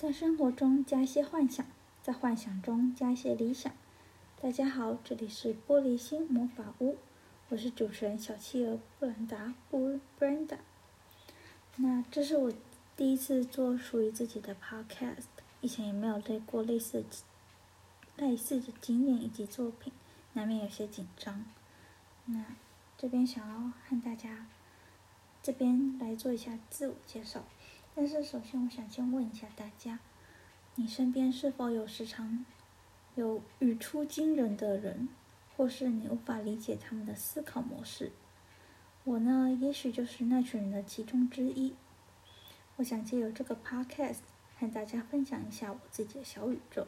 [0.00, 1.66] 在生活中加一些幻想，
[2.02, 3.70] 在幻想中加一些理想。
[4.40, 6.96] 大家好，这里是玻璃心魔法屋，
[7.50, 10.56] 我是主持人小企鹅布兰达布 Brenda。
[11.76, 12.50] 那这是我
[12.96, 15.26] 第一次做属于自己的 Podcast，
[15.60, 17.04] 以前也没有类过类似
[18.16, 19.92] 类似的经验以及作品，
[20.32, 21.44] 难免有些紧张。
[22.24, 22.42] 那
[22.96, 24.46] 这边想要和大家
[25.42, 27.44] 这边来做一下自我介绍。
[27.94, 29.98] 但是首先，我想先问一下大家：
[30.76, 32.44] 你身边是否有时常
[33.14, 35.08] 有语出惊人的人，
[35.56, 38.12] 或是你无法理解他们的思考模式？
[39.04, 41.74] 我呢，也许就是那群人的其中之一。
[42.76, 44.20] 我想借由这个 podcast
[44.58, 46.86] 和大家分享一下我自己的小宇宙。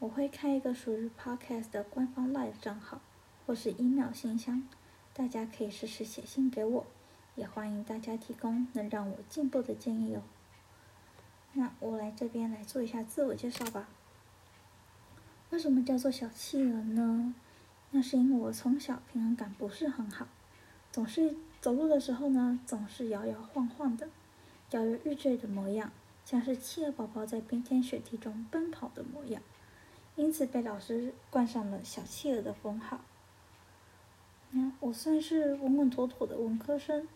[0.00, 3.00] 我会开一个属于 podcast 的官方 live 账号，
[3.46, 4.66] 或是 email 信箱，
[5.14, 6.86] 大家可以试试写信给我。
[7.34, 10.22] 也欢迎大家提供能让我进步的建议哦。
[11.54, 13.88] 那我来这边来做一下自我介绍吧。
[15.50, 17.34] 为什么叫做小企鹅呢？
[17.90, 20.26] 那是因为我从小平衡感不是很好，
[20.90, 24.08] 总是走路的时候呢，总是摇摇晃晃的，
[24.70, 25.92] 摇摇欲坠的模样，
[26.24, 29.42] 像是企鹅宝宝在冰天雪地中奔跑的模样，
[30.16, 33.00] 因此被老师冠上了小企鹅的封号。
[34.52, 37.06] 那我算是稳稳妥妥的文科生。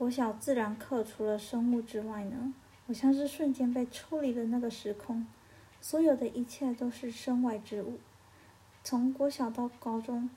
[0.00, 2.54] 国小自然课除了生物之外呢，
[2.86, 5.26] 我像是瞬间被抽离了那个时空，
[5.78, 7.98] 所有的一切都是身外之物。
[8.82, 10.30] 从国小到高中，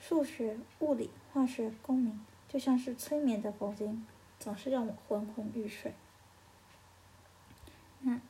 [0.00, 4.04] 数学、物理、化学、公民，就像是催眠的佛经，
[4.40, 5.94] 总是让我昏昏欲睡。
[8.00, 8.20] 那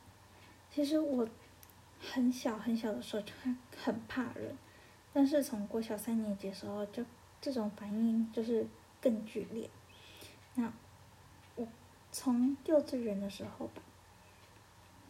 [0.69, 1.27] 其实我
[1.99, 3.33] 很小很小的时候就
[3.75, 4.55] 很怕人，
[5.11, 7.03] 但是从国小三年级的时候，就
[7.41, 8.67] 这种反应就是
[9.01, 9.67] 更剧烈。
[10.55, 10.71] 那
[11.55, 11.67] 我
[12.11, 13.81] 从幼稚园的时候吧，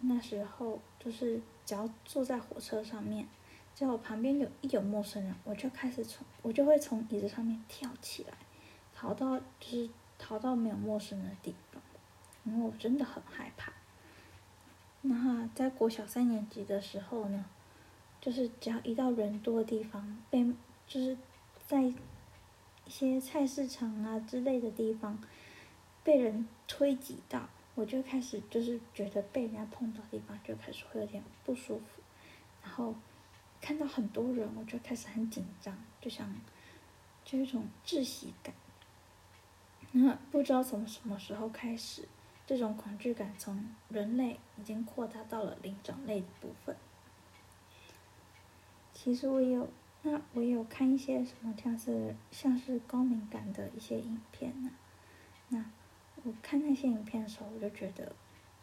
[0.02, 3.28] 那时候就是只要坐在火车上面，
[3.74, 8.34] 只要我旁边有一有陌生人，我就开始从我就会从椅子上面跳起来，
[8.94, 11.82] 逃到就是逃到没有陌生人的地方，
[12.44, 13.74] 因为我真的很害怕。
[15.02, 17.46] 那在国小三年级的时候呢，
[18.20, 20.46] 就是只要一到人多的地方，被
[20.86, 21.18] 就是
[21.66, 21.94] 在
[22.90, 25.16] 一些菜市场啊之类的地方。
[26.02, 32.02] 被人推挤到，我就开始就是觉得被人家碰到的地方就开始会有点不舒服，
[32.64, 32.96] 然后
[33.62, 36.34] 看到很多人我就开始很紧张，就像
[37.24, 38.56] 就一种窒息感。
[39.92, 42.08] 那不知道从什么时候开始，
[42.48, 46.76] 这种恐惧感从人类已经扩大到了灵长类的部分。
[48.94, 49.70] 其实我有，
[50.02, 54.72] 那我有看一些什么像是像是高敏感的一些影片呢，
[55.50, 55.66] 那。
[56.26, 58.12] 我看那些影片的时候，我就觉得，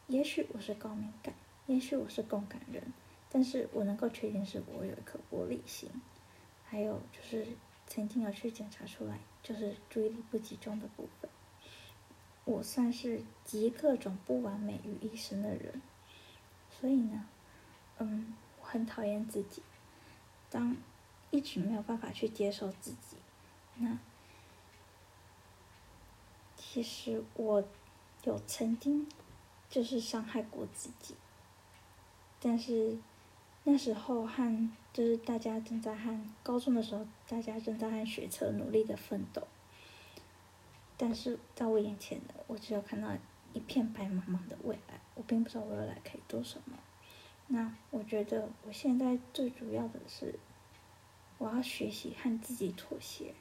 [0.09, 1.33] 也许我是高敏感，
[1.65, 2.93] 也许我是共感人，
[3.31, 5.89] 但是我能够确定是我有一颗玻璃心，
[6.67, 7.47] 还有就是
[7.87, 11.31] 曾经有去检查出来，就是注意力不集中的部分。
[12.45, 15.81] 我算是集各种不完美于一身的人，
[16.69, 17.27] 所以呢，
[17.97, 19.63] 嗯，我很讨厌自己，
[20.51, 20.77] 当
[21.37, 23.17] 一直没有办法去接受自己，
[23.77, 23.99] 那。
[26.59, 27.65] 其实我
[28.25, 29.07] 有曾经
[29.71, 31.15] 就是伤害过自己，
[32.41, 32.99] 但是
[33.65, 39.47] 那时候和就是大家正在和高中的时候，大家正在和学车努力的奋斗，
[40.99, 43.09] 但是在我眼前的我只有看到
[43.55, 46.77] 一片白茫茫的未来，我并不知道未来可以做什么。
[47.47, 50.39] 那我觉得我现在最主要的是，
[51.39, 53.35] 我要学习和自己妥协，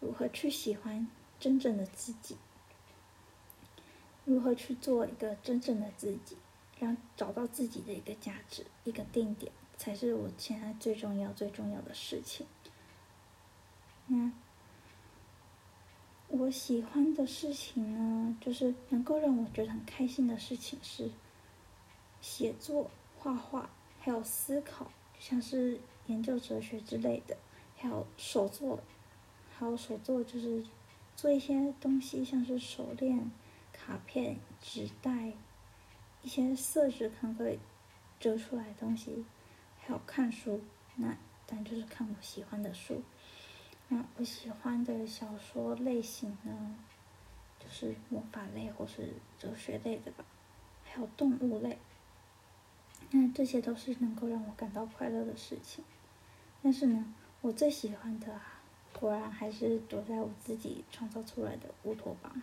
[0.00, 2.36] 如何去喜欢真正的自己。
[4.24, 6.36] 如何去做一个真正的自己，
[6.78, 12.46] 让找到自己的一个价值、一个定点，才是我现在最重要、最重要的事情。
[14.06, 14.30] 那
[16.28, 21.10] 我喜欢的事情呢，就是能够让我觉得很开心的事情是
[22.20, 23.68] 写作、画画，
[23.98, 25.78] 还有思考，像是
[26.08, 27.36] 研究哲学之类的，
[27.76, 28.80] 还有手作，
[29.56, 30.64] 还有手作就是
[31.14, 33.30] 做一些东西，像是手链。
[33.72, 35.32] 卡片、纸袋，
[36.22, 37.58] 一些色纸可能会
[38.18, 39.24] 折出来东西，
[39.78, 40.60] 还有看书，
[40.96, 43.02] 那但就是看我喜欢的书。
[43.88, 46.76] 那我喜欢的小说类型呢，
[47.58, 50.24] 就是魔法类或是哲学类的吧，
[50.84, 51.78] 还有动物类。
[53.10, 55.84] 那这些都是能够让我感到快乐的事情。
[56.62, 58.60] 但是呢，我最喜欢的啊，
[58.92, 62.40] 果然还是躲在我自己创造出来的乌托邦。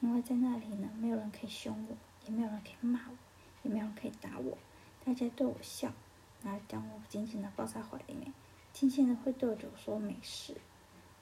[0.00, 1.96] 因为在那里呢，没有人可以凶我，
[2.26, 3.16] 也没有人可以骂我，
[3.62, 4.56] 也没有人可以打我，
[5.04, 5.92] 大家对我笑，
[6.42, 8.32] 然后将我紧紧的抱在怀里面，
[8.72, 10.54] 轻轻的会对着我说没事，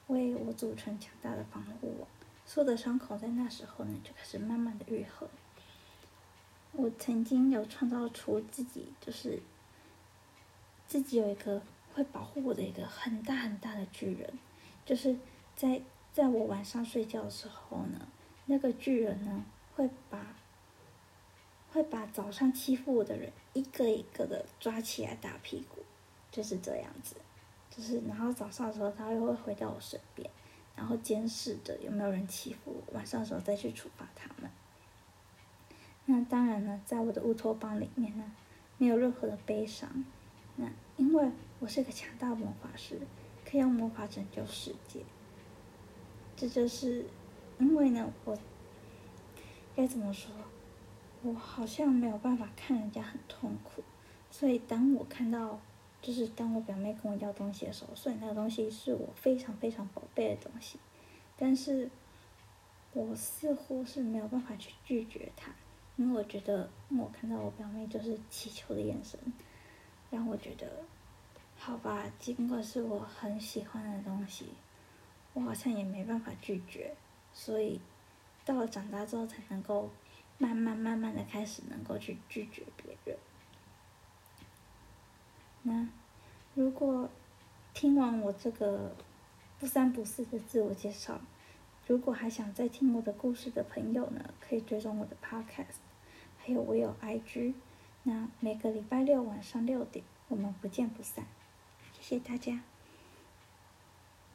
[0.07, 2.07] 为我组成强大的防护网。
[2.45, 5.27] 所有的伤口在那时候呢就开始慢慢的愈合。
[6.77, 9.41] 我曾经有创造出自己，就是
[10.87, 11.61] 自己有一个
[11.93, 14.39] 会保护我的一个很大很大的巨人，
[14.85, 15.17] 就是
[15.55, 15.81] 在
[16.13, 18.07] 在我晚上睡觉的时候呢，
[18.45, 19.45] 那个巨人呢
[19.75, 20.35] 会把
[21.71, 25.83] 会把早上欺负我的人一个一个的抓起来打屁股，
[26.31, 27.15] 就是这样子，
[27.69, 30.29] 就是然后早上的时候他又会回到我身边。
[30.77, 34.51] 然后监视着有没有人欺负我，晚上的时候再去处罚他们。
[36.05, 38.31] 那当然呢，在我的乌托邦里面呢，
[38.77, 40.05] 没有任何的悲伤。
[40.55, 41.29] 那因为
[41.59, 42.99] 我是个强大魔法师，
[43.43, 45.01] 可以用魔法拯救世界。
[46.35, 47.05] 这就是
[47.59, 48.37] 因为呢，我
[49.75, 50.31] 该怎么说？
[51.23, 53.83] 我好像没有办法看人家很痛苦，
[54.29, 55.59] 所以当我看到。
[56.01, 60.77] 就是当我表妹跟我要东西的时候，虽然那个东西是我非常非常宝贝的东西，
[61.35, 61.89] 但是
[62.93, 65.51] 我似乎是没有办法去拒绝她，
[65.97, 69.19] 因为我觉得我看到我表妹就是祈求的眼神，
[70.11, 70.83] 让我觉得，
[71.57, 74.47] 好吧，尽管是我很喜欢的东西，
[75.33, 76.93] 我好像也没办法拒绝，
[77.33, 77.79] 所以
[78.43, 79.89] 到了长大之后才能够
[80.37, 83.17] 慢慢慢慢的开始能够去拒绝别人。
[85.63, 85.87] 那
[86.53, 87.09] 如果
[87.73, 88.95] 听完我这个
[89.59, 91.19] 不三不四的自我介绍，
[91.87, 95.77] 如果还想再听我的故事的朋友呢，可以追踪我的 podcast，
[96.37, 97.53] 还有我有 IG。
[98.03, 101.25] 那每个礼拜六晚上六点，我们不见不散。
[101.93, 102.61] 谢谢大家。